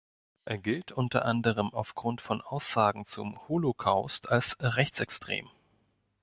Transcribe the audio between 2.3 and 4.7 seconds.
Aussagen zum Holocaust als